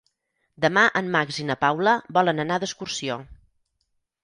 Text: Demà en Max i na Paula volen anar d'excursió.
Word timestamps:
Demà 0.63 0.85
en 1.01 1.11
Max 1.17 1.39
i 1.43 1.45
na 1.51 1.57
Paula 1.65 1.95
volen 2.19 2.45
anar 2.47 2.59
d'excursió. 2.65 3.21